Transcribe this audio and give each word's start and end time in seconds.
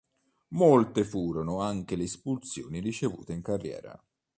Molte 0.55 1.03
furono 1.03 1.59
anche 1.59 1.95
le 1.95 2.05
espulsioni 2.05 2.79
ricevute 2.79 3.33
in 3.33 3.43
carriera. 3.43 4.03